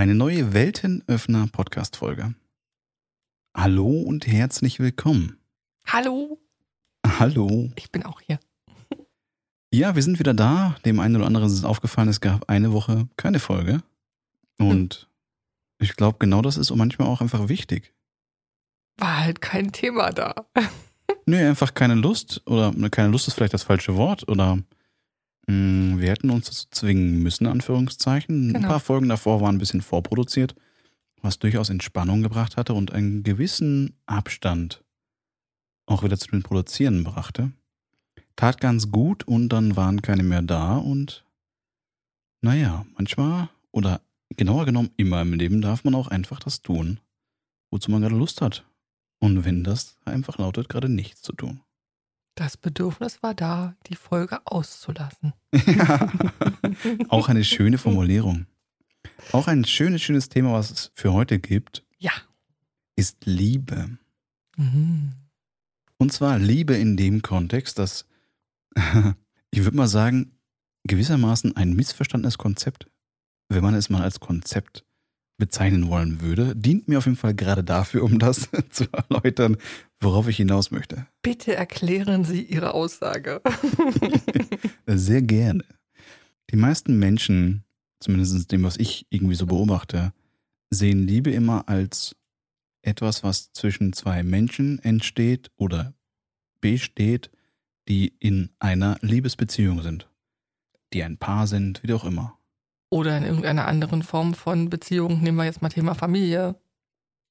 [0.00, 2.34] Eine neue Weltenöffner-Podcast-Folge.
[3.54, 5.38] Hallo und herzlich willkommen.
[5.84, 6.40] Hallo,
[7.06, 7.70] Hallo.
[7.76, 8.40] ich bin auch hier.
[9.70, 10.74] Ja, wir sind wieder da.
[10.86, 13.82] Dem einen oder anderen ist es aufgefallen, es gab eine Woche keine Folge.
[14.58, 15.10] Und
[15.78, 17.92] ich glaube, genau das ist manchmal auch einfach wichtig.
[18.96, 20.46] War halt kein Thema da.
[21.26, 22.40] Nee, einfach keine Lust.
[22.46, 24.26] Oder ne, keine Lust ist vielleicht das falsche Wort.
[24.28, 24.60] Oder
[26.00, 28.50] wir hätten uns dazu zwingen müssen, Anführungszeichen.
[28.50, 28.68] Ein Genau.
[28.68, 30.54] paar Folgen davor waren ein bisschen vorproduziert,
[31.22, 34.82] was durchaus Entspannung gebracht hatte und einen gewissen Abstand
[35.86, 37.52] auch wieder zu den Produzieren brachte.
[38.36, 41.24] Tat ganz gut und dann waren keine mehr da und
[42.42, 44.00] naja, manchmal oder
[44.36, 47.00] genauer genommen immer im Leben darf man auch einfach das tun,
[47.70, 48.64] wozu man gerade Lust hat.
[49.18, 51.60] Und wenn das einfach lautet, gerade nichts zu tun.
[52.34, 55.32] Das Bedürfnis war da, die Folge auszulassen.
[55.66, 56.10] Ja.
[57.08, 58.46] Auch eine schöne Formulierung.
[59.32, 62.12] Auch ein schönes, schönes Thema, was es für heute gibt, Ja.
[62.96, 63.98] ist Liebe.
[64.56, 65.12] Mhm.
[65.98, 68.06] Und zwar Liebe in dem Kontext, dass,
[69.50, 70.32] ich würde mal sagen,
[70.84, 72.88] gewissermaßen ein missverstandenes Konzept,
[73.48, 74.84] wenn man es mal als Konzept
[75.40, 79.56] bezeichnen wollen würde, dient mir auf jeden Fall gerade dafür, um das zu erläutern,
[80.00, 81.06] worauf ich hinaus möchte.
[81.22, 83.42] Bitte erklären Sie Ihre Aussage.
[84.86, 85.64] Sehr gerne.
[86.50, 87.64] Die meisten Menschen,
[87.98, 90.12] zumindest dem, was ich irgendwie so beobachte,
[90.70, 92.14] sehen Liebe immer als
[92.82, 95.94] etwas, was zwischen zwei Menschen entsteht oder
[96.60, 97.30] besteht,
[97.88, 100.08] die in einer Liebesbeziehung sind.
[100.92, 102.39] Die ein Paar sind, wie auch immer.
[102.90, 105.22] Oder in irgendeiner anderen Form von Beziehung.
[105.22, 106.56] Nehmen wir jetzt mal Thema Familie.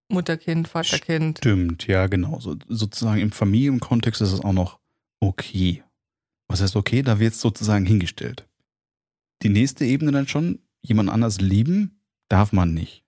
[0.09, 1.37] Mutterkind, Vaterkind.
[1.37, 2.39] Stimmt, ja, genau.
[2.39, 4.79] So, sozusagen im Familienkontext ist es auch noch
[5.19, 5.83] okay.
[6.47, 7.03] Was heißt okay?
[7.03, 8.47] Da wird es sozusagen hingestellt.
[9.43, 13.03] Die nächste Ebene dann schon, jemand anders lieben, darf man nicht.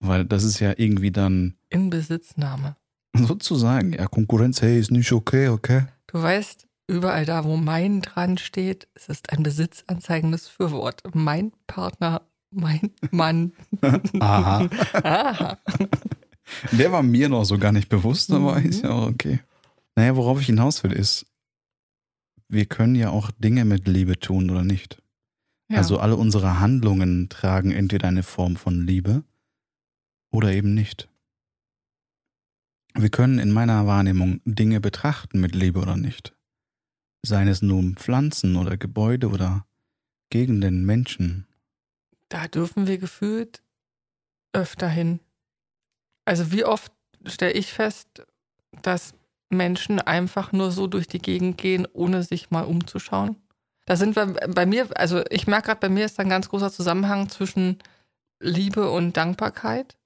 [0.00, 2.76] Weil das ist ja irgendwie dann In Besitznahme.
[3.14, 5.86] sozusagen, ja, Konkurrenz, hey, ist nicht okay, okay.
[6.08, 11.02] Du weißt, überall da, wo mein dran steht, es ist ein besitzanzeigendes Fürwort.
[11.14, 13.52] Mein Partner, mein Mann.
[14.20, 14.68] Aha.
[15.02, 15.58] Aha.
[16.72, 18.66] Der war mir noch so gar nicht bewusst, aber Mhm.
[18.66, 19.40] ist ja auch okay.
[19.96, 21.26] Naja, worauf ich hinaus will, ist,
[22.48, 25.00] wir können ja auch Dinge mit Liebe tun oder nicht.
[25.70, 25.78] Ja.
[25.78, 29.24] Also alle unsere Handlungen tragen entweder eine Form von Liebe
[30.30, 31.08] oder eben nicht.
[32.94, 36.34] Wir können in meiner Wahrnehmung Dinge betrachten mit Liebe oder nicht.
[37.24, 39.64] Seien es nun Pflanzen oder Gebäude oder
[40.30, 41.46] Gegenden, Menschen.
[42.28, 43.62] Da dürfen wir gefühlt
[44.52, 45.20] öfter hin.
[46.24, 46.92] Also wie oft
[47.26, 48.08] stelle ich fest,
[48.82, 49.14] dass
[49.50, 53.36] Menschen einfach nur so durch die Gegend gehen, ohne sich mal umzuschauen.
[53.84, 56.48] Da sind wir bei mir, also ich merke gerade, bei mir ist da ein ganz
[56.48, 57.78] großer Zusammenhang zwischen
[58.40, 59.96] Liebe und Dankbarkeit.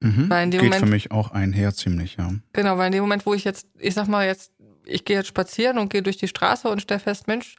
[0.00, 0.28] Mhm.
[0.30, 2.32] Weil in dem Geht Moment- für mich auch einher ziemlich, ja.
[2.52, 4.52] Genau, weil in dem Moment, wo ich jetzt, ich sag mal jetzt,
[4.90, 7.56] ich gehe jetzt spazieren und gehe durch die Straße und stelle fest, Mensch,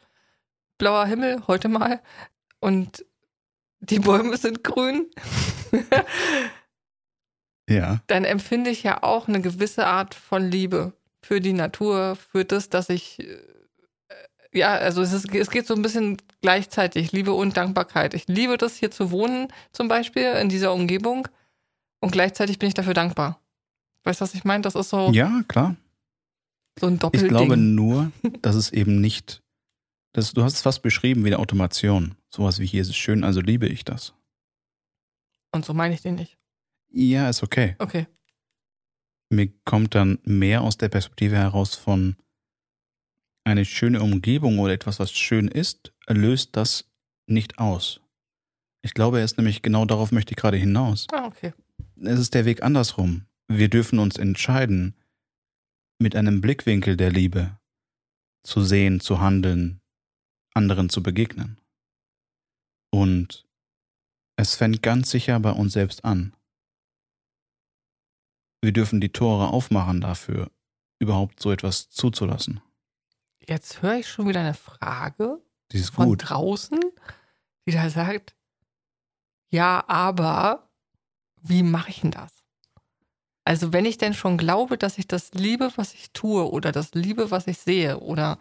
[0.77, 2.01] blauer Himmel, heute mal.
[2.59, 3.05] Und
[3.79, 5.09] die Bäume sind grün.
[7.69, 8.01] Ja.
[8.07, 10.91] dann empfinde ich ja auch eine gewisse Art von Liebe
[11.21, 13.37] für die Natur, für das, dass ich, äh,
[14.51, 18.13] ja, also es, ist, es geht so ein bisschen gleichzeitig, Liebe und Dankbarkeit.
[18.13, 21.29] Ich liebe das hier zu wohnen, zum Beispiel, in dieser Umgebung.
[22.01, 23.39] Und gleichzeitig bin ich dafür dankbar.
[24.03, 24.63] Weißt du, was ich meine?
[24.63, 25.75] Das ist so, Ja, klar.
[26.79, 27.27] So ein Ich Doppelding.
[27.29, 28.11] glaube nur,
[28.41, 29.41] dass es eben nicht.
[30.13, 32.15] Das, du hast es fast beschrieben wie eine Automation.
[32.29, 34.13] Sowas wie hier ist es schön, also liebe ich das.
[35.53, 36.37] Und so meine ich den nicht.
[36.91, 37.75] Ja, ist okay.
[37.79, 38.07] Okay.
[39.29, 42.17] Mir kommt dann mehr aus der Perspektive heraus von
[43.45, 46.91] eine schöne Umgebung oder etwas, was schön ist, löst das
[47.27, 48.01] nicht aus.
[48.83, 51.07] Ich glaube, er ist nämlich genau darauf möchte ich gerade hinaus.
[51.13, 51.53] Ah, okay.
[52.01, 53.25] Es ist der Weg andersrum.
[53.47, 54.95] Wir dürfen uns entscheiden,
[56.01, 57.57] mit einem Blickwinkel der Liebe
[58.43, 59.81] zu sehen, zu handeln,
[60.53, 61.61] anderen zu begegnen.
[62.91, 63.47] Und
[64.35, 66.35] es fängt ganz sicher bei uns selbst an.
[68.61, 70.51] Wir dürfen die Tore aufmachen dafür,
[70.99, 72.61] überhaupt so etwas zuzulassen.
[73.47, 75.41] Jetzt höre ich schon wieder eine Frage
[75.91, 76.29] von gut.
[76.29, 76.79] draußen,
[77.67, 78.35] die da sagt,
[79.49, 80.69] ja, aber
[81.41, 82.40] wie mache ich denn das?
[83.43, 86.93] Also wenn ich denn schon glaube, dass ich das liebe, was ich tue oder das
[86.93, 88.37] liebe, was ich sehe oder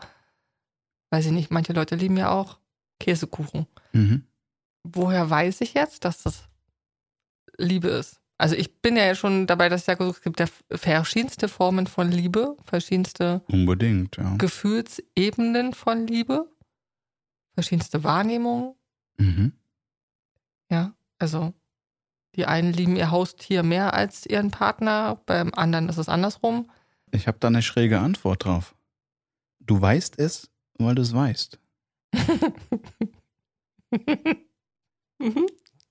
[1.10, 2.58] weiß ich nicht, manche Leute lieben ja auch
[2.98, 3.66] Käsekuchen.
[3.92, 4.24] Mhm.
[4.82, 6.44] Woher weiß ich jetzt, dass das
[7.56, 8.20] Liebe ist?
[8.38, 12.10] Also ich bin ja schon dabei, dass ich sage, es gibt ja verschiedenste Formen von
[12.10, 14.36] Liebe, verschiedenste Unbedingt, ja.
[14.36, 16.50] Gefühlsebenen von Liebe,
[17.54, 18.74] verschiedenste Wahrnehmungen.
[19.18, 19.52] Mhm.
[20.70, 21.52] Ja, also
[22.36, 26.70] Die einen lieben ihr Haustier mehr als ihren Partner, beim anderen ist es andersrum.
[27.10, 28.74] Ich habe da eine schräge Antwort drauf.
[29.58, 30.48] Du weißt es,
[30.78, 31.58] weil du es weißt.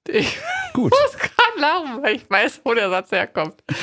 [0.08, 0.40] ich
[0.74, 0.92] Gut.
[0.92, 3.62] muss gerade lachen, weil ich weiß, wo der Satz herkommt.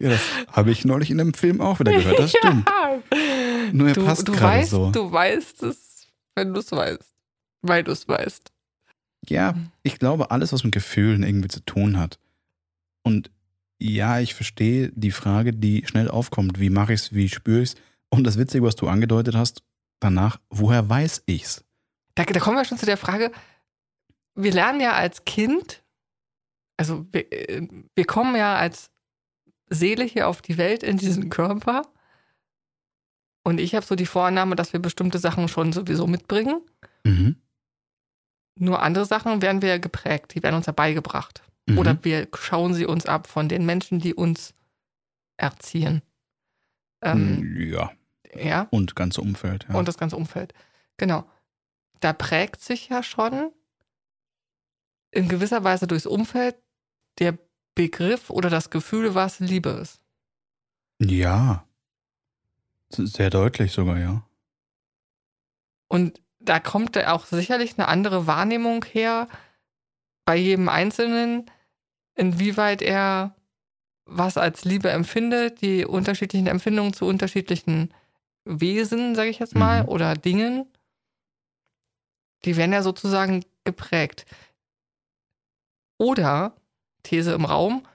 [0.00, 0.20] Ja, das
[0.52, 2.18] habe ich neulich in einem Film auch wieder gehört.
[2.18, 2.68] Das stimmt.
[2.68, 3.00] Ja.
[3.72, 4.90] Nur er Du, passt du gerade weißt, so.
[4.90, 7.14] du weißt es, wenn du es weißt.
[7.62, 8.52] Weil du es weißt.
[9.26, 12.18] Ja, ich glaube, alles, was mit Gefühlen irgendwie zu tun hat.
[13.02, 13.30] Und
[13.78, 16.58] ja, ich verstehe die Frage, die schnell aufkommt.
[16.58, 17.14] Wie mache ich es?
[17.14, 17.76] Wie spüre ich es?
[18.10, 19.62] Und das Witzige, was du angedeutet hast,
[20.00, 21.64] danach, woher weiß ich's?
[22.14, 23.30] Da, da kommen wir schon zu der Frage,
[24.34, 25.82] wir lernen ja als Kind,
[26.76, 28.90] also wir, äh, wir kommen ja als
[29.68, 31.82] Seele hier auf die Welt in diesen Körper.
[33.44, 36.60] Und ich habe so die Vorannahme, dass wir bestimmte Sachen schon sowieso mitbringen.
[37.04, 37.36] Mhm.
[38.58, 41.42] Nur andere Sachen werden wir ja geprägt, die werden uns ja beigebracht.
[41.66, 41.78] Mhm.
[41.78, 44.54] Oder wir schauen sie uns ab von den Menschen, die uns
[45.36, 46.02] erziehen.
[47.02, 47.92] Ähm, ja,
[48.34, 48.66] ja.
[48.70, 49.66] und ganze Umfeld.
[49.68, 49.76] Ja.
[49.76, 50.52] und das ganze Umfeld.
[50.96, 51.24] Genau.
[52.00, 53.52] Da prägt sich ja schon
[55.10, 56.56] in gewisser Weise durchs Umfeld
[57.18, 57.38] der
[57.74, 60.00] Begriff oder das Gefühl, was Liebe ist.
[61.00, 61.64] ja.
[62.90, 64.26] Sehr deutlich sogar, ja.
[65.88, 69.28] Und da kommt auch sicherlich eine andere Wahrnehmung her
[70.24, 71.50] bei jedem Einzelnen,
[72.14, 73.34] inwieweit er
[74.04, 77.92] was als Liebe empfindet, die unterschiedlichen Empfindungen zu unterschiedlichen
[78.44, 79.88] Wesen, sage ich jetzt mal, Mhm.
[79.90, 80.66] oder Dingen,
[82.44, 84.24] die werden ja sozusagen geprägt.
[85.98, 86.56] Oder,
[87.02, 87.86] These im Raum,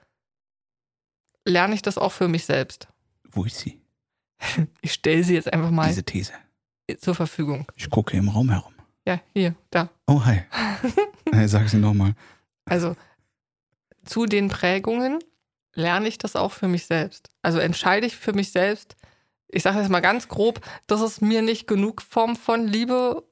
[1.44, 2.88] lerne ich das auch für mich selbst.
[3.30, 3.80] Wo ist sie?
[4.82, 6.32] Ich stelle sie jetzt einfach mal Diese These.
[6.98, 7.66] Zur Verfügung.
[7.76, 8.74] Ich gucke im Raum herum.
[9.06, 9.90] Ja, hier, da.
[10.06, 10.42] Oh, hi.
[11.32, 12.14] hey, sag sie nochmal.
[12.64, 12.96] Also
[14.04, 15.18] zu den Prägungen
[15.74, 17.30] lerne ich das auch für mich selbst.
[17.42, 18.96] Also entscheide ich für mich selbst,
[19.48, 23.22] ich sage jetzt mal ganz grob, das ist mir nicht genug Form von Liebe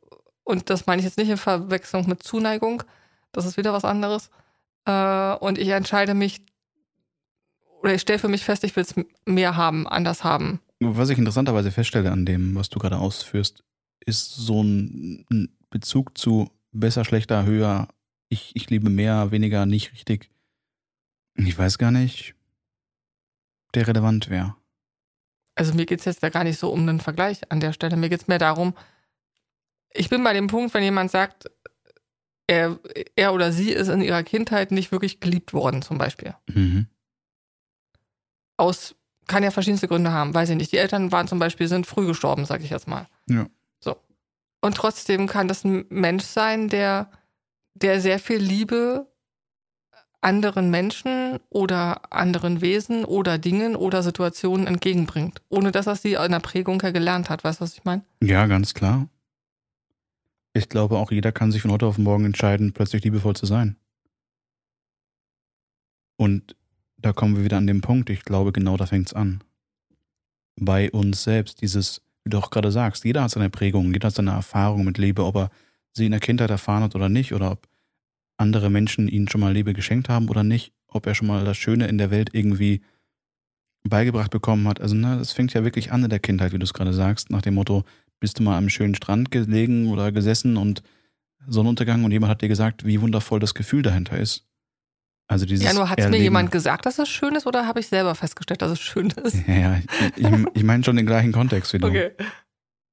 [0.44, 2.82] und das meine ich jetzt nicht in Verwechslung mit Zuneigung,
[3.32, 4.30] das ist wieder was anderes.
[4.84, 6.44] Äh, und ich entscheide mich
[7.82, 8.94] oder ich stelle für mich fest, ich will es
[9.24, 10.60] mehr haben, anders haben.
[10.84, 13.64] Was ich interessanterweise feststelle an dem, was du gerade ausführst,
[14.04, 17.88] ist so ein Bezug zu besser, schlechter, höher,
[18.28, 20.30] ich, ich liebe mehr, weniger, nicht richtig.
[21.34, 22.34] Ich weiß gar nicht,
[23.74, 24.54] der relevant wäre.
[25.54, 27.96] Also mir geht es jetzt da gar nicht so um einen Vergleich an der Stelle.
[27.96, 28.74] Mir geht es mehr darum,
[29.94, 31.50] ich bin bei dem Punkt, wenn jemand sagt,
[32.46, 32.78] er,
[33.16, 36.34] er oder sie ist in ihrer Kindheit nicht wirklich geliebt worden, zum Beispiel.
[36.46, 36.86] Mhm.
[38.56, 38.94] Aus,
[39.26, 40.72] kann ja verschiedenste Gründe haben, weiß ich nicht.
[40.72, 43.06] Die Eltern waren zum Beispiel, sind früh gestorben, sag ich jetzt mal.
[43.28, 43.46] Ja.
[43.80, 43.96] So.
[44.60, 47.10] Und trotzdem kann das ein Mensch sein, der,
[47.74, 49.06] der sehr viel Liebe
[50.22, 56.30] anderen Menschen oder anderen Wesen oder Dingen oder Situationen entgegenbringt, ohne dass er sie in
[56.30, 57.42] der Prägung her gelernt hat.
[57.42, 58.02] Weißt du, was ich meine?
[58.22, 59.08] Ja, ganz klar.
[60.54, 63.76] Ich glaube, auch jeder kann sich von heute auf morgen entscheiden, plötzlich liebevoll zu sein.
[66.16, 66.54] Und
[67.02, 68.10] da kommen wir wieder an den Punkt.
[68.10, 69.42] Ich glaube, genau da fängt's an.
[70.60, 74.14] Bei uns selbst, dieses, wie du auch gerade sagst, jeder hat seine Prägung, jeder hat
[74.14, 75.50] seine Erfahrung mit Liebe, ob er
[75.92, 77.68] sie in der Kindheit erfahren hat oder nicht, oder ob
[78.36, 81.56] andere Menschen ihnen schon mal Liebe geschenkt haben oder nicht, ob er schon mal das
[81.56, 82.82] Schöne in der Welt irgendwie
[83.88, 84.80] beigebracht bekommen hat.
[84.80, 87.30] Also, ne, das fängt ja wirklich an in der Kindheit, wie du es gerade sagst,
[87.30, 87.84] nach dem Motto,
[88.20, 90.82] bist du mal am schönen Strand gelegen oder gesessen und
[91.48, 94.46] Sonnenuntergang und jemand hat dir gesagt, wie wundervoll das Gefühl dahinter ist.
[95.28, 97.80] Also dieses Ja, nur hat es mir jemand gesagt, dass es schön ist oder habe
[97.80, 99.36] ich selber festgestellt, dass es schön ist?
[99.46, 99.80] Ja, ja,
[100.16, 102.12] ich, ich, meine schon den gleichen Kontext wie du.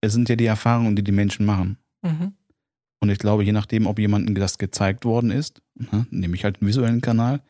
[0.02, 1.78] Es sind ja die Erfahrungen, die die Menschen machen.
[2.02, 2.34] Mhm.
[3.02, 6.62] Und ich glaube, je nachdem, ob jemandem das gezeigt worden ist, ne, nehme ich halt
[6.62, 7.42] einen visuellen Kanal,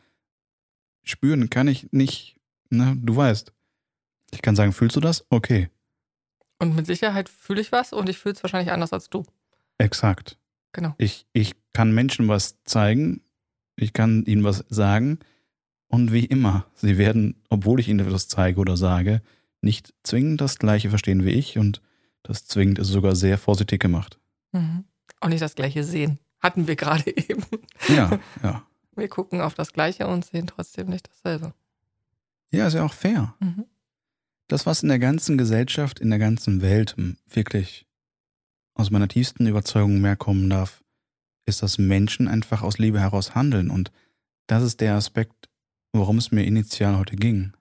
[1.04, 2.38] spüren kann ich nicht,
[2.70, 3.52] ne, du weißt.
[4.32, 5.26] Ich kann sagen, fühlst du das?
[5.30, 5.70] Okay,
[6.60, 9.24] Und mit Sicherheit fühle ich was und ich fühle es wahrscheinlich anders als du.
[9.78, 10.38] exakt.
[10.72, 10.94] Genau.
[11.00, 13.22] Ich, ich kann Menschen was zeigen,
[13.82, 15.20] ich kann ihnen was sagen
[15.88, 19.22] und wie immer, sie werden, obwohl ich ihnen etwas zeige oder sage,
[19.62, 21.82] nicht zwingend das Gleiche verstehen wie ich und
[22.24, 24.20] das zwingend ist sogar sehr vorsichtig gemacht.
[24.52, 24.86] Mhm.
[25.20, 26.20] Auch nicht das gleiche sehen.
[26.40, 27.44] Hatten wir gerade eben.
[27.90, 28.64] Ja, ja.
[28.96, 31.54] Wir gucken auf das Gleiche und sehen trotzdem nicht dasselbe.
[32.52, 33.36] Ja, ist ja auch fair.
[33.40, 33.66] Mhm.
[34.48, 37.86] Das, was in der ganzen Gesellschaft, in der ganzen Welt m, wirklich
[38.74, 40.84] aus meiner tiefsten Überzeugung mehr kommen darf,
[41.50, 43.70] ist, dass Menschen einfach aus Liebe heraus handeln.
[43.70, 43.92] Und
[44.48, 45.50] das ist der Aspekt,
[45.94, 47.54] worum es mir initial heute ging.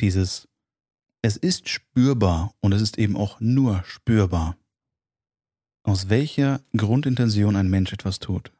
[0.00, 0.48] Dieses,
[1.22, 4.56] es ist spürbar und es ist eben auch nur spürbar,
[5.84, 8.52] aus welcher Grundintention ein Mensch etwas tut.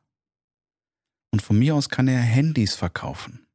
[1.32, 3.46] Und von mir aus kann er Handys verkaufen.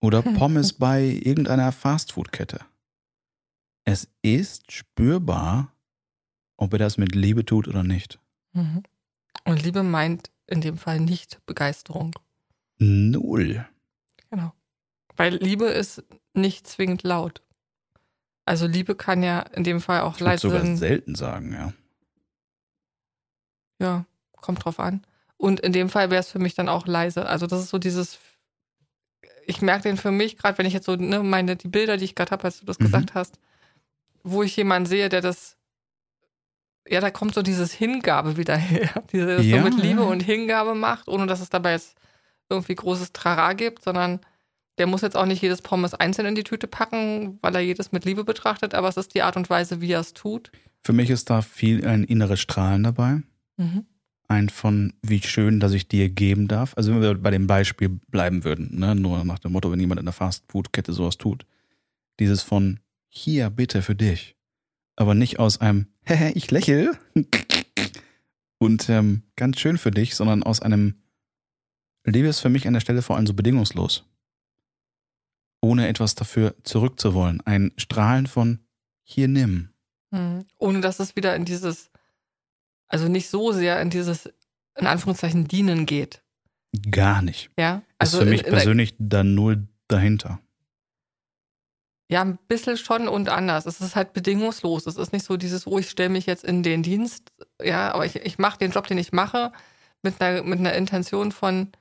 [0.00, 2.60] Oder Pommes bei irgendeiner Fastfood-Kette.
[3.84, 5.72] Es ist spürbar,
[6.56, 8.18] ob er das mit Liebe tut oder nicht.
[8.52, 8.82] Mhm.
[9.44, 12.12] Und Liebe meint in dem Fall nicht Begeisterung.
[12.78, 13.66] Null.
[14.30, 14.52] Genau.
[15.16, 16.02] Weil Liebe ist
[16.34, 17.42] nicht zwingend laut.
[18.44, 20.76] Also Liebe kann ja in dem Fall auch Ich leise sogar sein.
[20.76, 21.72] selten sagen, ja.
[23.80, 24.04] Ja,
[24.40, 25.04] kommt drauf an.
[25.36, 27.26] Und in dem Fall wäre es für mich dann auch leise.
[27.26, 28.18] Also das ist so dieses,
[29.46, 32.04] ich merke den für mich, gerade wenn ich jetzt so, ne, meine, die Bilder, die
[32.04, 32.84] ich gerade habe, als du das Mhm.
[32.84, 33.38] gesagt hast,
[34.22, 35.56] wo ich jemanden sehe, der das,
[36.88, 40.06] ja, da kommt so dieses Hingabe wieder her, die das Ja, so mit Liebe ja.
[40.06, 41.96] und Hingabe macht, ohne dass es dabei jetzt
[42.48, 44.20] irgendwie großes Trara gibt, sondern
[44.78, 47.92] der muss jetzt auch nicht jedes Pommes einzeln in die Tüte packen, weil er jedes
[47.92, 50.50] mit Liebe betrachtet, aber es ist die Art und Weise, wie er es tut.
[50.82, 53.22] Für mich ist da viel ein inneres Strahlen dabei.
[53.56, 53.86] Mhm.
[54.28, 56.72] Ein von, wie schön, dass ich dir geben darf.
[56.76, 58.94] Also wenn wir bei dem Beispiel bleiben würden, ne?
[58.94, 61.44] nur nach dem Motto, wenn jemand in der Fastfood-Kette sowas tut.
[62.18, 64.36] Dieses von, hier, bitte für dich.
[65.02, 66.96] Aber nicht aus einem, hehe, ich lächel
[68.58, 71.02] und ähm, ganz schön für dich, sondern aus einem,
[72.04, 74.08] Liebe ist für mich an der Stelle vor allem so bedingungslos.
[75.60, 77.40] Ohne etwas dafür zurückzuwollen.
[77.40, 78.60] Ein Strahlen von,
[79.02, 79.70] hier, nimm.
[80.12, 80.44] Mhm.
[80.58, 81.90] Ohne dass es wieder in dieses,
[82.86, 84.32] also nicht so sehr in dieses,
[84.78, 86.22] in Anführungszeichen, Dienen geht.
[86.92, 87.50] Gar nicht.
[87.58, 90.38] Ja, Also ist für mich in persönlich da null dahinter.
[92.12, 93.66] Ja, ein bisschen schon und anders.
[93.66, 94.86] Es ist halt bedingungslos.
[94.86, 98.04] Es ist nicht so dieses, oh, ich stelle mich jetzt in den Dienst, ja, aber
[98.06, 99.52] ich, ich mache den Job, den ich mache,
[100.02, 101.72] mit einer, mit einer Intention von,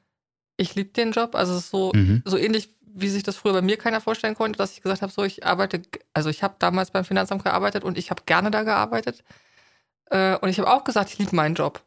[0.58, 1.36] ich liebe den Job.
[1.36, 2.22] Also es ist so, Mhm.
[2.26, 5.12] so ähnlich, wie sich das früher bei mir keiner vorstellen konnte, dass ich gesagt habe,
[5.12, 5.82] so, ich arbeite,
[6.14, 9.24] also ich habe damals beim Finanzamt gearbeitet und ich habe gerne da gearbeitet.
[10.10, 11.84] Äh, und ich habe auch gesagt, ich liebe meinen Job.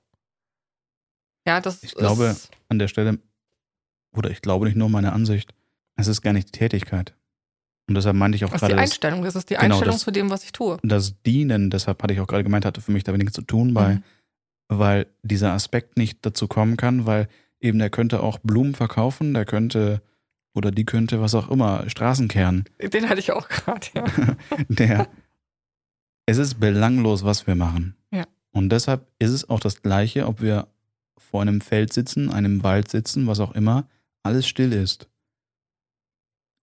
[1.47, 3.19] Ja, das Ich glaube, ist, an der Stelle,
[4.17, 5.55] oder ich glaube nicht nur meine Ansicht,
[5.97, 7.15] es ist gar nicht die Tätigkeit.
[7.87, 9.23] Und deshalb meinte ich auch das ist die gerade das, Einstellung.
[9.25, 10.79] Das ist die genau, Einstellung das- zu dem, was ich tue.
[10.83, 13.75] das Dienen, deshalb hatte ich auch gerade gemeint, hatte für mich da wenig zu tun,
[13.75, 14.03] bei, Mhm.
[14.69, 17.29] weil dieser Aspekt nicht dazu kommen kann, weil
[17.61, 20.01] eben der könnte auch Blumen verkaufen, der könnte
[20.55, 22.65] oder die könnte was auch immer, Straßen kehren.
[22.81, 24.05] Den hatte ich auch gerade, ja.
[24.69, 25.09] Der,
[26.27, 27.97] es ist belanglos, was wir machen.
[28.13, 28.25] Ja.
[28.53, 30.69] Und deshalb ist es auch das Gleiche, ob wir
[31.19, 33.89] vor einem Feld sitzen, einem Wald sitzen, was auch immer,
[34.23, 35.09] alles still ist.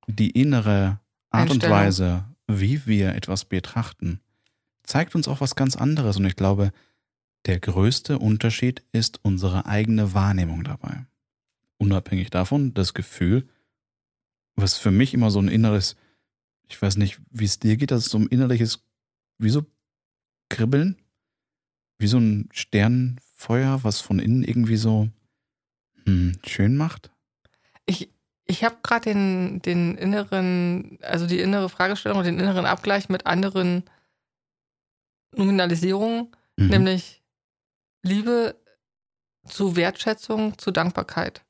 [0.07, 1.00] Die innere
[1.31, 1.63] Art und.
[1.63, 4.19] Weise, wie wir etwas betrachten,
[4.83, 6.17] zeigt uns auch was ganz anderes.
[6.17, 6.71] Und ich glaube,
[7.45, 11.05] der größte Unterschied ist unsere eigene Wahrnehmung dabei.
[11.77, 13.47] Unabhängig davon, das Gefühl,
[14.55, 15.95] was für mich immer so ein inneres,
[16.67, 18.85] ich weiß nicht, wie es dir geht, das ist so ein innerliches,
[19.39, 19.65] wie so
[20.49, 20.97] Kribbeln,
[21.97, 25.09] wie so ein Sternfeuer, was von innen irgendwie so
[26.05, 27.11] hm, schön macht.
[28.51, 33.25] Ich, habe gerade den, den inneren, also die innere Fragestellung und den inneren Abgleich mit
[33.25, 33.83] anderen
[35.35, 36.27] Nominalisierungen,
[36.57, 36.67] Mhm.
[36.67, 37.21] nämlich
[38.03, 38.55] Liebe
[39.47, 41.41] zu Wertschätzung, zu Dankbarkeit.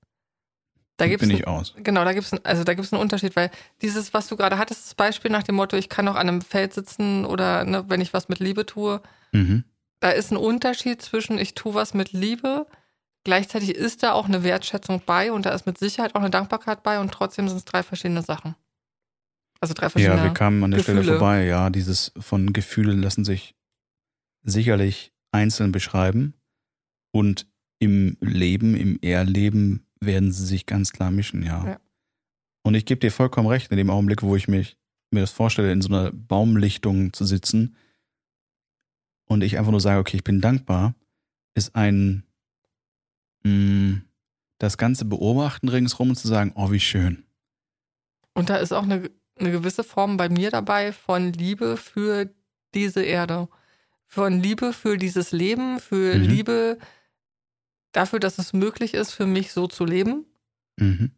[0.98, 1.74] Da gibt's Bin ich aus.
[1.78, 3.50] Genau, da gibt es also da gibt's einen Unterschied, weil
[3.82, 6.42] dieses, was du gerade hattest, das Beispiel nach dem Motto, ich kann auch an einem
[6.42, 9.64] Feld sitzen oder ne, wenn ich was mit Liebe tue, Mhm.
[10.02, 12.68] da ist ein Unterschied zwischen ich tue was mit Liebe,
[13.24, 16.84] gleichzeitig ist da auch eine Wertschätzung bei und da ist mit Sicherheit auch eine Dankbarkeit
[16.84, 18.56] bei und trotzdem sind es drei verschiedene Sachen.
[19.60, 20.18] Also drei verschiedene.
[20.18, 21.18] Ja, wir kamen an der Stelle Gefühle.
[21.20, 21.46] vorbei.
[21.46, 23.56] Ja, dieses von Gefühle lassen sich
[24.42, 26.34] sicherlich einzeln beschreiben
[27.12, 27.48] und
[27.80, 31.66] im Leben, im Erleben werden sie sich ganz klar mischen, ja.
[31.66, 31.80] Ja.
[32.64, 34.78] Und ich gebe dir vollkommen recht, in dem Augenblick, wo ich mich,
[35.12, 37.76] mir das vorstelle, in so einer Baumlichtung zu sitzen
[39.26, 40.96] und ich einfach nur sage, okay, ich bin dankbar,
[41.56, 42.24] ist ein
[43.44, 44.02] mh,
[44.58, 47.26] das Ganze beobachten ringsrum und zu sagen, oh, wie schön.
[48.34, 52.30] Und da ist auch eine, eine gewisse Form bei mir dabei von Liebe für
[52.74, 53.50] diese Erde.
[54.08, 56.24] Von Liebe für dieses Leben, für Mhm.
[56.24, 56.78] Liebe
[57.92, 60.26] dafür, dass es möglich ist, für mich so zu leben.
[60.78, 61.12] Mhm.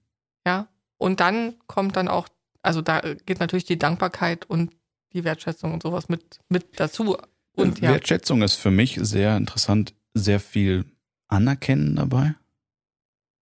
[0.45, 0.67] Ja.
[0.97, 2.27] Und dann kommt dann auch,
[2.61, 4.73] also da geht natürlich die Dankbarkeit und
[5.13, 7.17] die Wertschätzung und sowas mit, mit dazu.
[7.55, 10.85] Und ja, Wertschätzung ist für mich sehr interessant, sehr viel
[11.27, 12.35] Anerkennen dabei.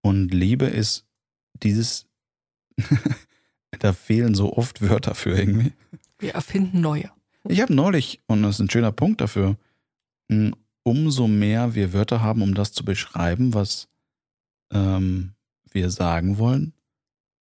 [0.02, 1.06] Und Liebe ist
[1.62, 2.08] dieses,
[3.80, 5.74] da fehlen so oft Wörter für irgendwie.
[6.20, 7.12] wir erfinden neue.
[7.48, 9.58] Ich habe neulich, und das ist ein schöner Punkt dafür,
[10.84, 13.88] umso mehr wir Wörter haben, um das zu beschreiben, was
[14.72, 15.34] ähm,
[15.72, 16.74] wir sagen wollen,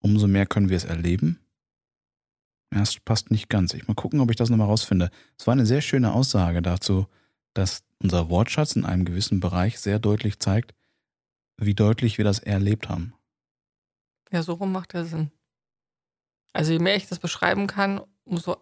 [0.00, 1.38] umso mehr können wir es erleben.
[2.72, 3.74] Ja, es passt nicht ganz.
[3.74, 5.10] Ich mal gucken, ob ich das nochmal rausfinde.
[5.38, 7.06] Es war eine sehr schöne Aussage dazu,
[7.52, 10.74] dass unser Wortschatz in einem gewissen Bereich sehr deutlich zeigt,
[11.56, 13.14] wie deutlich wir das erlebt haben.
[14.32, 15.30] Ja, so rum macht der Sinn.
[16.52, 18.56] Also je mehr ich das beschreiben kann, umso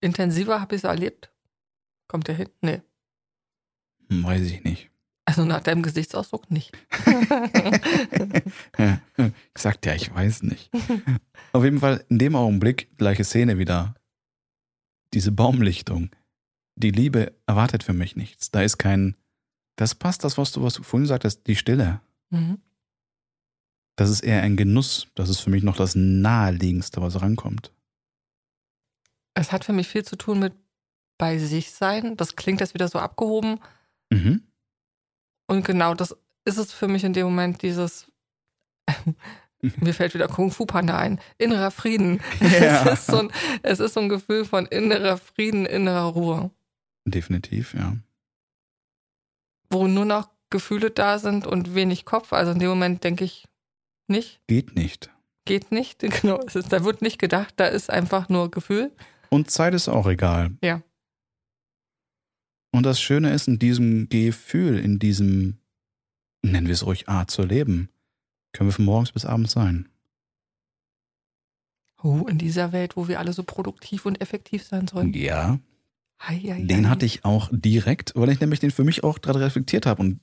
[0.00, 1.32] intensiver habe ich es erlebt.
[2.08, 2.48] Kommt der hin?
[2.60, 2.82] Nee.
[4.08, 4.90] Hm, Weiß ich nicht.
[5.26, 6.72] Also nach deinem Gesichtsausdruck nicht.
[8.76, 10.70] ich sagte ja, ich weiß nicht.
[11.52, 13.94] Auf jeden Fall in dem Augenblick, gleiche Szene wieder.
[15.14, 16.10] Diese Baumlichtung.
[16.76, 18.50] Die Liebe erwartet für mich nichts.
[18.50, 19.16] Da ist kein.
[19.76, 22.00] Das passt, das, was du, was du vorhin sagtest, die Stille.
[22.30, 22.58] Mhm.
[23.96, 25.08] Das ist eher ein Genuss.
[25.14, 27.72] Das ist für mich noch das Naheliegendste, was rankommt.
[29.34, 30.52] Es hat für mich viel zu tun mit
[31.18, 32.16] bei sich sein.
[32.16, 33.60] Das klingt jetzt wieder so abgehoben.
[34.10, 34.42] Mhm.
[35.46, 38.06] Und genau das ist es für mich in dem Moment, dieses,
[39.60, 42.20] mir fällt wieder Kung Fu Panda ein, innerer Frieden.
[42.40, 42.84] Ja.
[42.86, 46.50] Es, ist so ein, es ist so ein Gefühl von innerer Frieden, innerer Ruhe,
[47.04, 47.96] Definitiv, ja.
[49.70, 52.32] wo nur noch Gefühle da sind und wenig Kopf.
[52.32, 53.46] Also in dem Moment denke ich
[54.06, 55.10] nicht, Geht nicht.
[55.44, 56.00] geht nicht.
[56.22, 58.92] Genau, es ist, da wird nicht gedacht, da ist einfach nur Gefühl.
[59.30, 60.52] Und Zeit ist auch egal.
[60.62, 60.82] Ja.
[62.72, 65.58] Und das Schöne ist, in diesem Gefühl, in diesem,
[66.42, 67.88] nennen wir es ruhig, Art zu leben,
[68.52, 69.88] können wir von morgens bis abends sein.
[72.02, 75.12] Oh, in dieser Welt, wo wir alle so produktiv und effektiv sein sollen.
[75.14, 75.58] Ja,
[76.26, 79.40] Hei, hei, den hatte ich auch direkt, weil ich nämlich den für mich auch gerade
[79.40, 80.00] reflektiert habe.
[80.00, 80.20] Und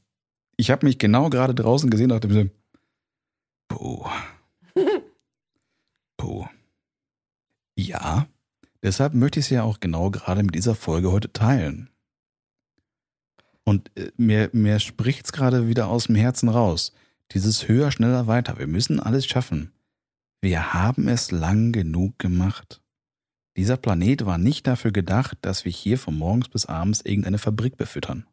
[0.58, 2.50] ich habe mich genau gerade draußen gesehen und dachte mir, so,
[3.68, 4.10] puh.
[6.18, 6.46] Puh.
[7.76, 8.28] Ja,
[8.82, 11.90] deshalb möchte ich es ja auch genau gerade mit dieser Folge heute teilen.
[13.64, 16.94] Und äh, mir, mir spricht es gerade wieder aus dem Herzen raus.
[17.32, 18.58] Dieses höher, schneller, weiter.
[18.58, 19.72] Wir müssen alles schaffen.
[20.42, 22.81] Wir haben es lang genug gemacht.
[23.58, 27.78] Dieser Planet war nicht dafür gedacht, dass wir hier von morgens bis abends irgendeine Fabrik
[27.78, 28.26] befüttern.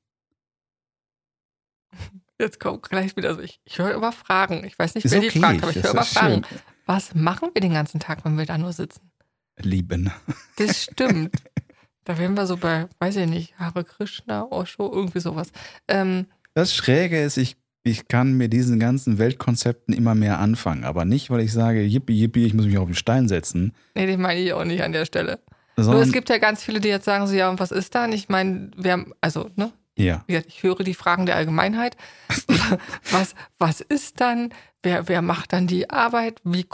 [2.40, 3.40] Jetzt kommt gleich wieder so.
[3.40, 4.64] Ich, ich höre immer Fragen.
[4.64, 6.44] Ich weiß nicht, Ist wer okay, die fragt, aber ich höre immer ist Fragen.
[6.44, 6.58] schön.
[6.86, 9.10] Was machen wir den ganzen Tag, wenn wir da nur sitzen?
[9.58, 10.12] Lieben.
[10.56, 11.34] Das stimmt.
[12.04, 15.50] da wären wir so bei, weiß ich nicht, Hare Krishna, Osho, irgendwie sowas.
[15.88, 17.56] Ähm, Das Schräge ist, ich,
[17.88, 20.84] ich kann mit diesen ganzen Weltkonzepten immer mehr anfangen.
[20.84, 23.74] Aber nicht, weil ich sage, yippie, yippie, ich muss mich auf den Stein setzen.
[23.94, 25.40] nee, den meine ich auch nicht an der Stelle.
[25.76, 27.94] Nur Sondern, es gibt ja ganz viele, die jetzt sagen so, ja, und was ist
[27.94, 28.04] da?
[28.04, 29.72] Und ich meine, wir haben, also, ne?
[29.96, 31.96] ja, Wie gesagt, Ich höre die Fragen der Allgemeinheit.
[33.10, 34.50] was, was ist dann?
[34.82, 36.40] Wer, wer macht dann die Arbeit?
[36.44, 36.66] Wie,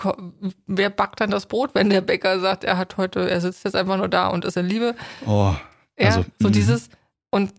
[0.66, 3.76] wer backt dann das Brot, wenn der Bäcker sagt, er hat heute, er sitzt jetzt
[3.76, 4.94] einfach nur da und ist in Liebe?
[5.26, 5.54] oh,
[5.98, 6.52] Ja, Also, so mhm.
[6.52, 6.88] dieses,
[7.30, 7.52] und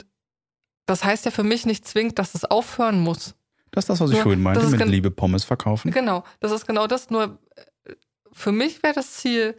[0.85, 3.35] das heißt ja für mich nicht zwingend, dass es aufhören muss.
[3.75, 5.91] Das ist das, was ich Nur, vorhin meinte, ist mit Liebe Pommes verkaufen.
[5.91, 7.09] Genau, das ist genau das.
[7.09, 7.37] Nur
[7.85, 7.93] äh,
[8.31, 9.55] für mich wäre das Ziel,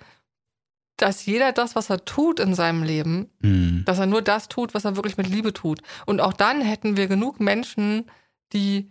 [0.96, 3.82] dass jeder das, was er tut in seinem Leben, Hm.
[3.84, 5.82] dass er nur das tut, was er wirklich mit Liebe tut.
[6.06, 8.10] Und auch dann hätten wir genug Menschen,
[8.52, 8.90] die,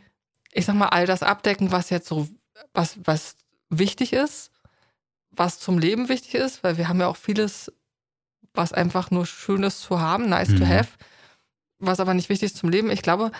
[0.52, 2.28] ich sag mal, all das abdecken, was jetzt so,
[2.74, 3.36] was, was
[3.70, 4.52] wichtig ist,
[5.32, 7.72] was zum Leben wichtig ist, weil wir haben ja auch vieles,
[8.54, 10.70] was einfach nur Schönes zu haben, nice to Mhm.
[10.70, 10.90] have,
[11.80, 12.90] was aber nicht wichtig ist zum Leben.
[12.92, 13.32] Ich glaube,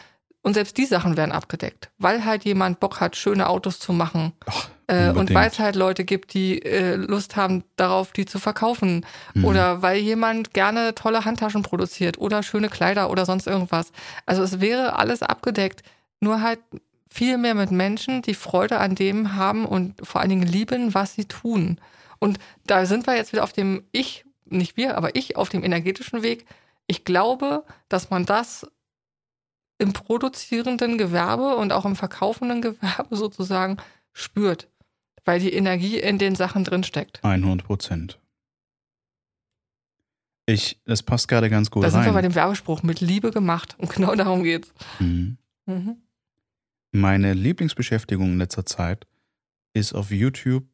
[0.46, 4.32] und selbst die Sachen werden abgedeckt, weil halt jemand Bock hat, schöne Autos zu machen.
[4.46, 8.38] Ach, Äh, und weil es halt Leute gibt, die äh, Lust haben darauf, die zu
[8.38, 9.08] verkaufen.
[9.34, 9.44] Hm.
[9.44, 13.92] Oder weil jemand gerne tolle Handtaschen produziert oder schöne Kleider oder sonst irgendwas.
[14.28, 15.82] Also es wäre alles abgedeckt.
[16.20, 16.60] Nur halt
[17.10, 21.16] viel mehr mit Menschen, die Freude an dem haben und vor allen Dingen lieben, was
[21.16, 21.80] sie tun.
[22.20, 25.64] Und da sind wir jetzt wieder auf dem Ich, nicht wir, aber ich auf dem
[25.64, 26.46] energetischen Weg.
[26.86, 28.68] Ich glaube, dass man das
[29.78, 33.78] im produzierenden Gewerbe und auch im verkaufenden Gewerbe sozusagen
[34.14, 34.70] spürt,
[35.26, 37.24] weil die Energie in den Sachen drinsteckt.
[37.24, 38.20] 100 Prozent.
[40.48, 42.24] Ich, das passt gerade ganz gut Da sind wir bei rein.
[42.24, 44.72] dem Werbespruch mit Liebe gemacht und genau darum geht's.
[45.00, 45.38] Mhm.
[45.66, 45.98] Mhm.
[46.92, 49.08] Meine Lieblingsbeschäftigung in letzter Zeit
[49.74, 50.66] ist auf YouTube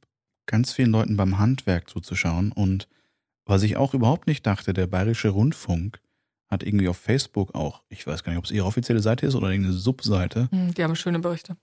[0.45, 2.51] ganz vielen Leuten beim Handwerk zuzuschauen.
[2.51, 2.89] Und
[3.45, 6.01] was ich auch überhaupt nicht dachte, der Bayerische Rundfunk
[6.51, 9.35] hat irgendwie auf Facebook auch, ich weiß gar nicht, ob es ihre offizielle Seite ist
[9.35, 11.55] oder irgendeine Subseite, Mhm, Die haben schöne Berichte.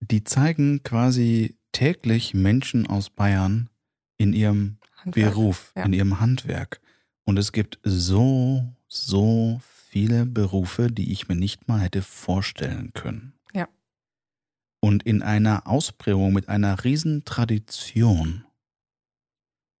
[0.00, 3.68] die zeigen quasi täglich Menschen aus Bayern
[4.16, 5.32] in ihrem Handwerk.
[5.34, 5.84] Beruf, ja.
[5.84, 6.80] in ihrem Handwerk.
[7.24, 13.34] Und es gibt so, so viele Berufe, die ich mir nicht mal hätte vorstellen können.
[13.54, 13.68] Ja.
[14.80, 18.44] Und in einer Ausprägung mit einer riesen Tradition.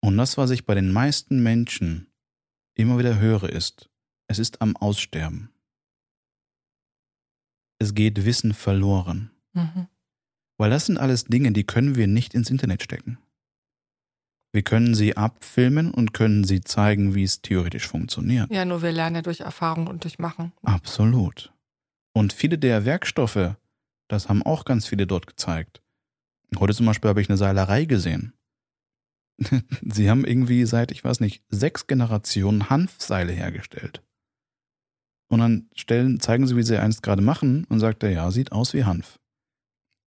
[0.00, 2.06] Und das, was ich bei den meisten Menschen
[2.74, 3.89] immer wieder höre, ist,
[4.30, 5.50] es ist am Aussterben.
[7.78, 9.30] Es geht Wissen verloren.
[9.52, 9.88] Mhm.
[10.58, 13.18] Weil das sind alles Dinge, die können wir nicht ins Internet stecken.
[14.52, 18.50] Wir können sie abfilmen und können sie zeigen, wie es theoretisch funktioniert.
[18.50, 20.52] Ja, nur wir lernen ja durch Erfahrung und durch Machen.
[20.62, 21.52] Absolut.
[22.12, 23.56] Und viele der Werkstoffe,
[24.08, 25.80] das haben auch ganz viele dort gezeigt,
[26.58, 28.32] Heute zum Beispiel habe ich eine Seilerei gesehen.
[29.82, 34.02] Sie haben irgendwie seit, ich weiß nicht, sechs Generationen Hanfseile hergestellt.
[35.30, 38.50] Und dann stellen, zeigen sie, wie sie eins gerade machen und sagt er, ja, sieht
[38.52, 39.20] aus wie Hanf.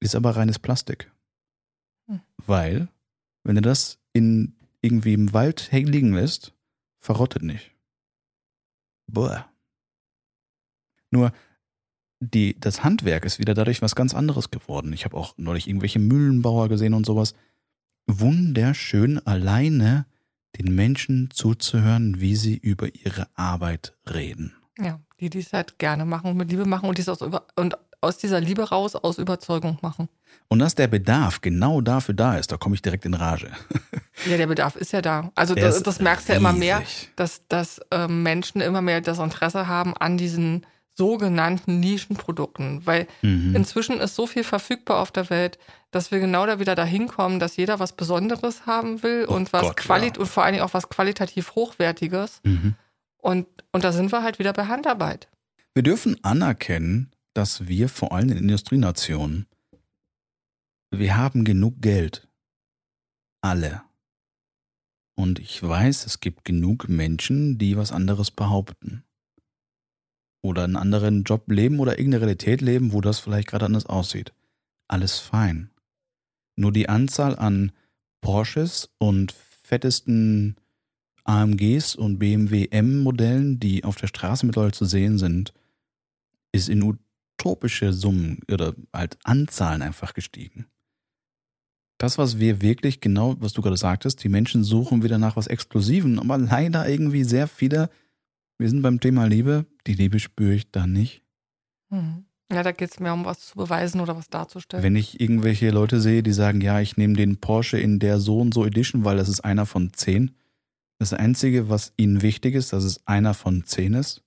[0.02, 1.12] Ist aber reines Plastik.
[2.08, 2.22] Hm.
[2.46, 2.90] Weil,
[3.44, 6.54] wenn du das in irgendwie im Wald liegen lässt,
[7.00, 7.72] verrottet nicht.
[9.08, 9.50] Boah.
[11.10, 11.32] Nur,
[12.20, 14.92] die, das Handwerk ist wieder dadurch was ganz anderes geworden.
[14.92, 17.34] Ich habe auch neulich irgendwelche Mühlenbauer gesehen und sowas.
[18.08, 20.06] Wunderschön alleine
[20.58, 24.54] den Menschen zuzuhören, wie sie über ihre Arbeit reden.
[24.78, 27.46] Ja, die die es halt gerne machen und mit Liebe machen und, dies aus, über
[27.56, 30.10] und aus dieser Liebe raus aus Überzeugung machen.
[30.50, 33.50] Und dass der Bedarf genau dafür da ist, da komme ich direkt in Rage.
[34.30, 35.32] Ja, der Bedarf ist ja da.
[35.34, 36.84] Also das, das merkst du ja immer mehr,
[37.16, 42.86] dass, dass ähm, Menschen immer mehr das Interesse haben an diesen sogenannten Nischenprodukten.
[42.86, 43.56] Weil Mhm.
[43.56, 45.58] inzwischen ist so viel verfügbar auf der Welt,
[45.90, 49.52] dass wir genau da wieder dahin kommen, dass jeder was Besonderes haben will Oh und
[49.52, 50.20] was Gott, ja.
[50.20, 52.40] und vor allen Dingen auch was qualitativ Hochwertiges.
[52.44, 52.76] Mhm.
[53.24, 55.30] Und, und da sind wir halt wieder bei Handarbeit.
[55.74, 59.48] Wir dürfen anerkennen, dass wir vor allem in Industrienationen,
[60.92, 62.28] wir haben genug Geld.
[63.42, 63.82] Alle.
[65.16, 69.06] Und ich weiß, es gibt genug Menschen, die was anderes behaupten.
[70.44, 74.34] Oder einen anderen Job leben oder irgendeine Realität leben, wo das vielleicht gerade anders aussieht.
[74.90, 75.72] Alles fein.
[76.58, 77.72] Nur die Anzahl an
[78.20, 80.58] Porsches und fettesten
[81.26, 85.54] AMGs und BMW M-Modellen, die auf der Straße mittlerweile zu sehen sind,
[86.52, 90.68] ist in utopische Summen oder halt Anzahlen einfach gestiegen.
[91.98, 95.48] Das, was wir wirklich genau, was du gerade sagtest, die Menschen suchen wieder nach was
[95.48, 97.90] Exklusiven, aber leider irgendwie sehr viele,
[98.58, 101.24] wir sind beim Thema Liebe, die Liebe spüre ich da nicht.
[101.90, 102.26] Mhm.
[102.52, 104.84] Ja, da geht es mehr um was zu beweisen oder was darzustellen.
[104.84, 108.40] Wenn ich irgendwelche Leute sehe, die sagen, ja, ich nehme den Porsche in der so
[108.40, 110.36] und so Edition, weil das ist einer von zehn.
[111.00, 114.24] Das Einzige, was ihnen wichtig ist, dass es einer von zehn ist,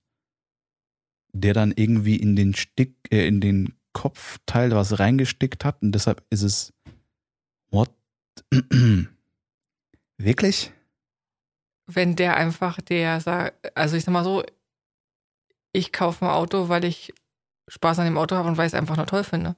[1.33, 6.23] der dann irgendwie in den Stick, äh, in den Kopfteil was reingestickt hat und deshalb
[6.29, 6.73] ist es
[7.71, 7.91] what?
[10.17, 10.71] Wirklich?
[11.87, 14.43] wenn der einfach der sagt, also ich sag mal so,
[15.71, 17.13] ich kaufe ein Auto, weil ich
[17.69, 19.55] Spaß an dem Auto habe und weil ich es einfach nur toll finde.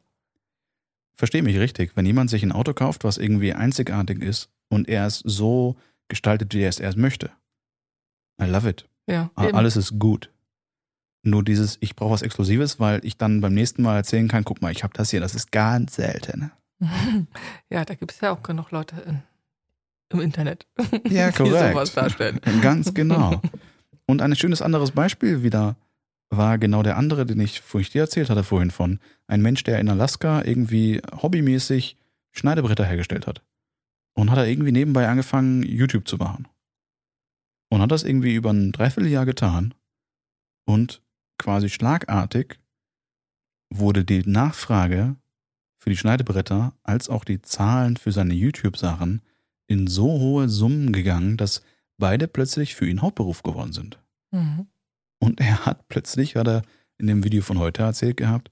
[1.16, 1.92] Verstehe mich richtig.
[1.96, 5.76] Wenn jemand sich ein Auto kauft, was irgendwie einzigartig ist und er es so
[6.10, 7.32] gestaltet, wie er es erst möchte,
[8.42, 8.86] I love it.
[9.08, 9.58] Ja, A- eben.
[9.58, 10.30] Alles ist gut.
[11.24, 14.62] Nur dieses, ich brauche was Exklusives, weil ich dann beim nächsten Mal erzählen kann, guck
[14.62, 16.52] mal, ich habe das hier, das ist ganz selten.
[17.70, 19.22] ja, da gibt es ja auch genug Leute in,
[20.14, 20.66] im Internet,
[21.10, 22.40] Ja, die sowas darstellen.
[22.62, 23.42] Ganz genau.
[24.06, 25.76] Und ein schönes anderes Beispiel wieder
[26.30, 29.00] war genau der andere, den ich, wo ich dir erzählt hatte vorhin von.
[29.28, 31.98] Ein Mensch, der in Alaska irgendwie hobbymäßig
[32.32, 33.42] Schneidebretter hergestellt hat.
[34.20, 36.48] Und hat er irgendwie nebenbei angefangen, YouTube zu machen.
[37.70, 39.74] Und hat das irgendwie über ein Dreivierteljahr getan.
[40.66, 41.02] Und
[41.38, 42.60] quasi schlagartig
[43.70, 45.16] wurde die Nachfrage
[45.78, 49.22] für die Schneidebretter als auch die Zahlen für seine YouTube-Sachen
[49.68, 51.64] in so hohe Summen gegangen, dass
[51.98, 54.00] beide plötzlich für ihn Hauptberuf geworden sind.
[54.32, 54.68] Mhm.
[55.20, 56.64] Und er hat plötzlich, hat er
[56.98, 58.52] in dem Video von heute erzählt gehabt,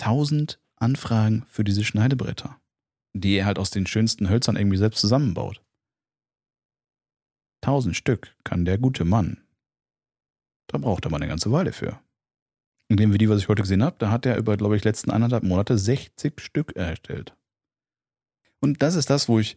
[0.00, 2.60] 1000 Anfragen für diese Schneidebretter,
[3.14, 5.62] die er halt aus den schönsten Hölzern irgendwie selbst zusammenbaut.
[7.62, 9.38] 1000 Stück kann der gute Mann.
[10.66, 12.00] Da braucht er mal eine ganze Weile für.
[12.88, 15.10] In dem Video, was ich heute gesehen habe, da hat er über, glaube ich, letzten
[15.10, 17.34] anderthalb Monate 60 Stück erstellt.
[18.60, 19.56] Und das ist das, wo ich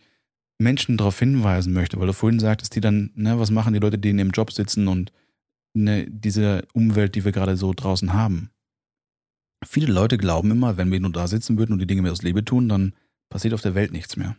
[0.60, 3.98] Menschen darauf hinweisen möchte, weil du vorhin sagtest, die dann, ne, was machen die Leute,
[3.98, 5.12] die in ihrem Job sitzen und
[5.74, 8.50] ne, diese Umwelt, die wir gerade so draußen haben.
[9.66, 12.22] Viele Leute glauben immer, wenn wir nur da sitzen würden und die Dinge mehr aus
[12.22, 12.94] Liebe tun, dann
[13.30, 14.36] passiert auf der Welt nichts mehr.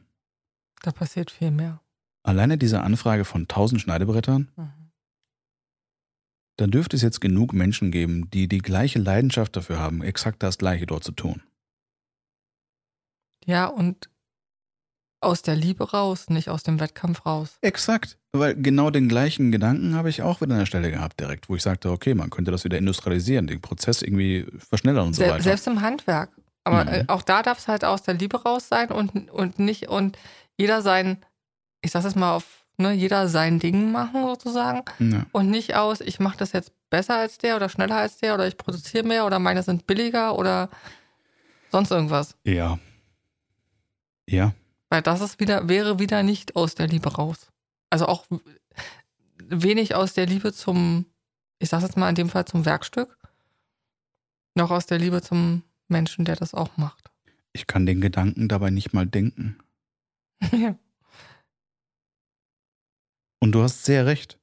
[0.83, 1.81] Da passiert viel mehr.
[2.23, 4.91] Alleine diese Anfrage von 1000 Schneidebrettern, Mhm.
[6.57, 10.59] da dürfte es jetzt genug Menschen geben, die die gleiche Leidenschaft dafür haben, exakt das
[10.59, 11.43] Gleiche dort zu tun.
[13.45, 14.11] Ja, und
[15.21, 17.59] aus der Liebe raus, nicht aus dem Wettkampf raus.
[17.61, 21.49] Exakt, weil genau den gleichen Gedanken habe ich auch wieder an der Stelle gehabt direkt,
[21.49, 25.23] wo ich sagte, okay, man könnte das wieder industrialisieren, den Prozess irgendwie verschnellern und so
[25.25, 25.43] Se weiter.
[25.43, 26.31] selbst im Handwerk.
[26.69, 26.91] Aber Mhm.
[26.93, 30.19] äh, auch da darf es halt aus der Liebe raus sein und, und nicht und
[30.57, 31.25] jeder sein,
[31.81, 35.25] ich sag's jetzt mal auf, ne, jeder sein Ding machen sozusagen Ja.
[35.33, 38.47] und nicht aus, ich mache das jetzt besser als der oder schneller als der oder
[38.47, 40.69] ich produziere mehr oder meine sind billiger oder
[41.71, 42.37] sonst irgendwas.
[42.45, 42.79] Ja.
[44.29, 44.53] Ja.
[44.91, 47.49] Weil das ist wieder, wäre wieder nicht aus der Liebe raus.
[47.91, 48.25] Also auch
[49.39, 51.07] wenig aus der Liebe zum,
[51.59, 53.17] ich sag's jetzt mal in dem Fall zum Werkstück,
[54.55, 57.11] noch aus der Liebe zum Menschen, der das auch macht.
[57.55, 59.59] Ich kann den Gedanken dabei nicht mal denken.
[60.53, 60.79] ja.
[63.41, 64.39] Und du hast sehr recht.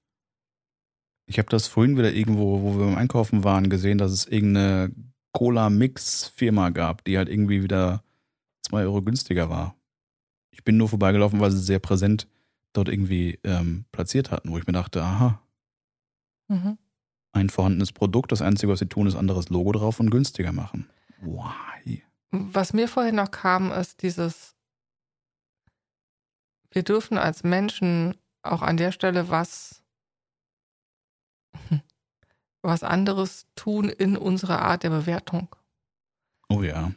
[1.28, 4.92] Ich habe das vorhin wieder irgendwo, wo wir beim Einkaufen waren, gesehen, dass es irgendeine
[5.34, 8.04] Cola-Mix-Firma gab, die halt irgendwie wieder
[8.64, 9.76] zwei Euro günstiger war.
[10.52, 12.28] Ich bin nur vorbeigelaufen, weil sie sehr präsent
[12.74, 15.42] dort irgendwie ähm, platziert hatten, wo ich mir dachte, aha,
[16.48, 16.78] Mhm.
[17.34, 20.88] ein vorhandenes Produkt, das Einzige, was sie tun, ist anderes Logo drauf und günstiger machen.
[21.22, 22.04] Why?
[22.32, 24.56] Was mir vorhin noch kam, ist dieses,
[26.72, 29.82] wir dürfen als Menschen auch an der Stelle was,
[32.62, 35.56] was anderes tun in unserer Art der Bewertung.
[36.50, 36.92] Oh ja.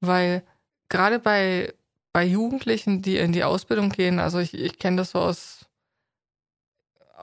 [0.00, 0.42] Weil
[0.88, 1.74] gerade bei,
[2.12, 5.59] bei Jugendlichen, die in die Ausbildung gehen, also ich, ich kenne das so aus,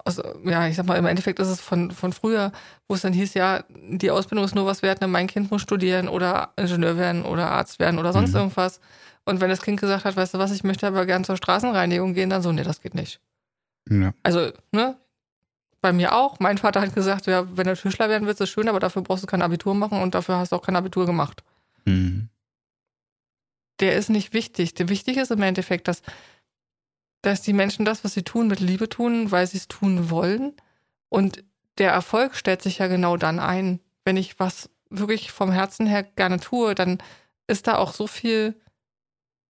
[0.05, 2.51] aus, ja, ich sag mal, im Endeffekt ist es von, von früher,
[2.87, 5.07] wo es dann hieß, ja, die Ausbildung ist nur was wert, ne?
[5.07, 8.37] mein Kind muss studieren oder Ingenieur werden oder Arzt werden oder sonst Mhm.
[8.37, 8.79] irgendwas.
[9.25, 12.13] Und wenn das Kind gesagt hat, weißt du was, ich möchte aber gern zur Straßenreinigung
[12.13, 13.19] gehen, dann so, nee, das geht nicht.
[13.89, 14.13] Ja.
[14.23, 14.95] Also, ne?
[15.81, 16.39] Bei mir auch.
[16.39, 19.23] Mein Vater hat gesagt, ja, wenn du Tischler werden willst, ist schön, aber dafür brauchst
[19.23, 21.43] du kein Abitur machen und dafür hast du auch kein Abitur gemacht.
[21.85, 22.29] Mhm.
[23.79, 24.73] der ist nicht wichtig.
[24.73, 26.01] Der wichtig ist im Endeffekt, dass,
[27.27, 30.53] dass die Menschen das, was sie tun, mit Liebe tun, weil sie es tun wollen.
[31.09, 31.43] Und
[31.77, 33.79] der Erfolg stellt sich ja genau dann ein.
[34.05, 36.99] Wenn ich was wirklich vom Herzen her gerne tue, dann
[37.47, 38.55] ist da auch so viel,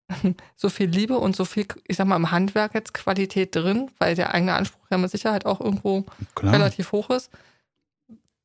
[0.55, 4.15] so viel Liebe und so viel, ich sag mal, im Handwerk jetzt Qualität drin, weil
[4.15, 6.53] der eigene Anspruch ja mit Sicherheit auch irgendwo Klar.
[6.53, 7.29] relativ hoch ist,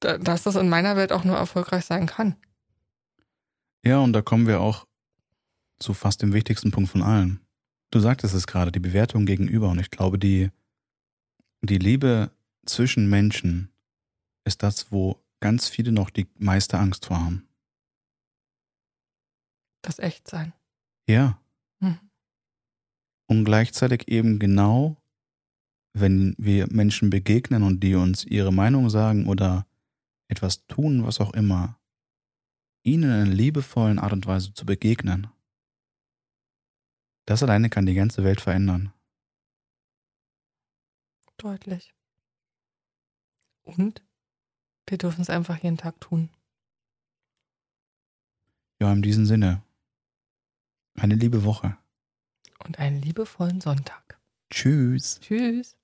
[0.01, 2.37] da- dass das in meiner Welt auch nur erfolgreich sein kann.
[3.85, 4.87] Ja, und da kommen wir auch
[5.79, 7.41] zu fast dem wichtigsten Punkt von allen.
[7.93, 9.69] Du sagtest es gerade, die Bewertung gegenüber.
[9.69, 10.51] Und ich glaube, die,
[11.61, 12.33] die Liebe
[12.65, 13.71] zwischen Menschen
[14.45, 17.47] ist das, wo ganz viele noch die meiste Angst vor haben.
[19.83, 20.55] Das Echtsein.
[21.07, 21.39] Ja.
[21.81, 21.99] Mhm.
[23.29, 24.97] Und gleichzeitig eben genau,
[25.93, 29.67] wenn wir Menschen begegnen und die uns ihre Meinung sagen oder
[30.29, 31.79] etwas tun, was auch immer,
[32.85, 35.27] ihnen in einer liebevollen Art und Weise zu begegnen.
[37.27, 38.93] Das alleine kann die ganze Welt verändern.
[41.37, 41.95] Deutlich.
[43.63, 44.03] Und
[44.89, 46.31] wir dürfen es einfach jeden Tag tun.
[48.81, 49.63] Ja, in diesem Sinne.
[50.95, 51.79] Eine liebe Woche.
[52.65, 54.21] Und einen liebevollen Sonntag.
[54.51, 55.21] Tschüss.
[55.21, 55.77] Tschüss.